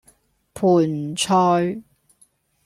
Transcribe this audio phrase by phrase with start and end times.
[0.55, 1.83] 盆菜